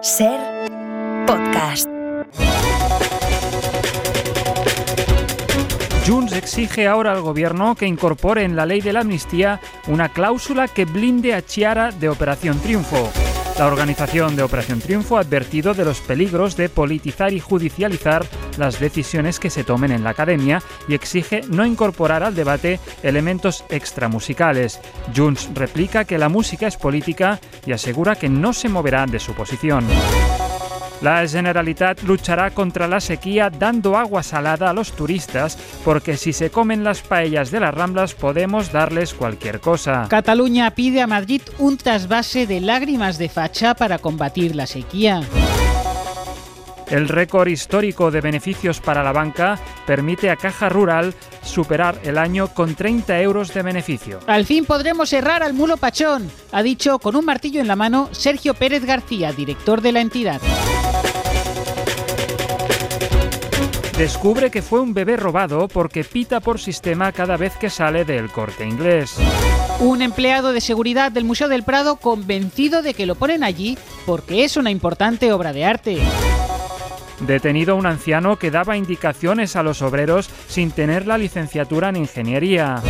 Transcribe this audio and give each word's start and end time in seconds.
Ser 0.00 0.38
podcast. 1.26 1.88
Junts 6.06 6.32
exige 6.34 6.86
ahora 6.86 7.12
al 7.12 7.20
gobierno 7.20 7.74
que 7.74 7.86
incorpore 7.86 8.44
en 8.44 8.54
la 8.54 8.64
ley 8.64 8.80
de 8.80 8.92
la 8.92 9.00
amnistía 9.00 9.60
una 9.88 10.08
cláusula 10.10 10.68
que 10.68 10.84
blinde 10.84 11.34
a 11.34 11.42
Chiara 11.42 11.90
de 11.90 12.08
Operación 12.08 12.60
Triunfo. 12.60 13.10
La 13.58 13.66
organización 13.66 14.36
de 14.36 14.44
Operación 14.44 14.80
Triunfo 14.80 15.16
ha 15.16 15.22
advertido 15.22 15.74
de 15.74 15.84
los 15.84 16.00
peligros 16.00 16.56
de 16.56 16.68
politizar 16.68 17.32
y 17.32 17.40
judicializar 17.40 18.24
las 18.56 18.78
decisiones 18.78 19.40
que 19.40 19.50
se 19.50 19.64
tomen 19.64 19.90
en 19.90 20.04
la 20.04 20.10
academia 20.10 20.62
y 20.86 20.94
exige 20.94 21.40
no 21.48 21.66
incorporar 21.66 22.22
al 22.22 22.36
debate 22.36 22.78
elementos 23.02 23.64
extramusicales. 23.68 24.78
Junts 25.14 25.50
replica 25.54 26.04
que 26.04 26.18
la 26.18 26.28
música 26.28 26.68
es 26.68 26.76
política 26.76 27.40
y 27.66 27.72
asegura 27.72 28.14
que 28.14 28.28
no 28.28 28.52
se 28.52 28.68
moverá 28.68 29.06
de 29.06 29.18
su 29.18 29.34
posición. 29.34 29.84
La 31.00 31.26
Generalitat 31.28 32.02
luchará 32.02 32.50
contra 32.50 32.88
la 32.88 33.00
sequía 33.00 33.50
dando 33.50 33.96
agua 33.96 34.24
salada 34.24 34.70
a 34.70 34.72
los 34.72 34.92
turistas 34.92 35.56
porque 35.84 36.16
si 36.16 36.32
se 36.32 36.50
comen 36.50 36.82
las 36.82 37.02
paellas 37.02 37.50
de 37.52 37.60
las 37.60 37.72
Ramblas 37.72 38.14
podemos 38.14 38.72
darles 38.72 39.14
cualquier 39.14 39.60
cosa. 39.60 40.06
Cataluña 40.08 40.70
pide 40.72 41.00
a 41.00 41.06
Madrid 41.06 41.42
un 41.58 41.76
trasvase 41.76 42.46
de 42.46 42.60
lágrimas 42.60 43.16
de 43.18 43.28
facha 43.28 43.74
para 43.74 43.98
combatir 43.98 44.56
la 44.56 44.66
sequía. 44.66 45.22
El 46.90 47.08
récord 47.08 47.48
histórico 47.48 48.10
de 48.10 48.22
beneficios 48.22 48.80
para 48.80 49.02
la 49.02 49.12
banca 49.12 49.58
permite 49.86 50.30
a 50.30 50.36
Caja 50.36 50.70
Rural 50.70 51.14
superar 51.42 52.00
el 52.02 52.16
año 52.16 52.48
con 52.48 52.74
30 52.74 53.20
euros 53.20 53.52
de 53.52 53.62
beneficio. 53.62 54.20
Al 54.26 54.46
fin 54.46 54.64
podremos 54.64 55.12
errar 55.12 55.42
al 55.42 55.52
mulo 55.52 55.76
pachón, 55.76 56.30
ha 56.50 56.62
dicho 56.62 56.98
con 56.98 57.14
un 57.14 57.26
martillo 57.26 57.60
en 57.60 57.68
la 57.68 57.76
mano 57.76 58.08
Sergio 58.12 58.54
Pérez 58.54 58.84
García, 58.84 59.32
director 59.32 59.82
de 59.82 59.92
la 59.92 60.00
entidad. 60.00 60.40
Descubre 63.98 64.52
que 64.52 64.62
fue 64.62 64.78
un 64.78 64.94
bebé 64.94 65.16
robado 65.16 65.66
porque 65.66 66.04
pita 66.04 66.38
por 66.38 66.60
sistema 66.60 67.10
cada 67.10 67.36
vez 67.36 67.56
que 67.56 67.68
sale 67.68 68.04
del 68.04 68.30
corte 68.30 68.64
inglés. 68.64 69.16
Un 69.80 70.02
empleado 70.02 70.52
de 70.52 70.60
seguridad 70.60 71.10
del 71.10 71.24
Museo 71.24 71.48
del 71.48 71.64
Prado 71.64 71.96
convencido 71.96 72.80
de 72.80 72.94
que 72.94 73.06
lo 73.06 73.16
ponen 73.16 73.42
allí 73.42 73.76
porque 74.06 74.44
es 74.44 74.56
una 74.56 74.70
importante 74.70 75.32
obra 75.32 75.52
de 75.52 75.64
arte. 75.64 75.98
Detenido 77.26 77.74
un 77.74 77.86
anciano 77.86 78.38
que 78.38 78.52
daba 78.52 78.76
indicaciones 78.76 79.56
a 79.56 79.64
los 79.64 79.82
obreros 79.82 80.30
sin 80.46 80.70
tener 80.70 81.08
la 81.08 81.18
licenciatura 81.18 81.88
en 81.88 81.96
ingeniería. 81.96 82.80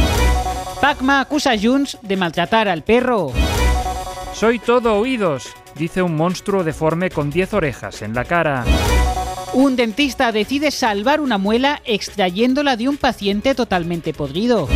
Pacma 0.83 1.22
acusa 1.22 1.53
a 1.53 1.59
Junts 1.59 1.97
de 2.03 2.19
maltratar 2.19 2.69
al 2.69 2.84
perro. 2.84 3.33
Soy 4.34 4.59
todo 4.59 4.97
oídos, 4.97 5.55
dice 5.75 6.03
un 6.03 6.17
monstruo 6.17 6.65
deforme 6.65 7.09
con 7.09 7.31
10 7.31 7.55
orejas 7.55 8.03
en 8.03 8.12
la 8.12 8.27
cara. 8.27 8.67
Un 9.55 9.77
dentista 9.77 10.31
decide 10.31 10.71
salvar 10.71 11.21
una 11.21 11.39
muela 11.39 11.81
extrayéndola 11.85 12.77
de 12.77 12.89
un 12.89 12.97
paciente 12.97 13.55
totalmente 13.55 14.13
podrido. 14.13 14.69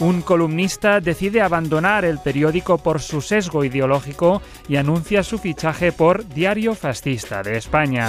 Un 0.00 0.22
columnista 0.22 1.00
decide 1.00 1.42
abandonar 1.42 2.04
el 2.04 2.18
periódico 2.18 2.78
por 2.78 3.00
su 3.00 3.20
sesgo 3.20 3.64
ideológico 3.64 4.42
y 4.68 4.76
anuncia 4.76 5.24
su 5.24 5.38
fichaje 5.38 5.90
por 5.90 6.28
Diario 6.28 6.74
Fascista 6.74 7.42
de 7.42 7.56
España. 7.56 8.08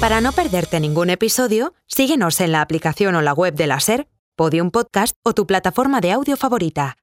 Para 0.00 0.20
no 0.20 0.32
perderte 0.32 0.80
ningún 0.80 1.10
episodio, 1.10 1.74
síguenos 1.86 2.40
en 2.40 2.52
la 2.52 2.60
aplicación 2.60 3.14
o 3.14 3.22
la 3.22 3.34
web 3.34 3.54
de 3.54 3.68
la 3.68 3.78
SER, 3.78 4.08
Podium 4.34 4.70
Podcast 4.70 5.14
o 5.22 5.32
tu 5.32 5.46
plataforma 5.46 6.00
de 6.00 6.10
audio 6.10 6.36
favorita. 6.36 6.96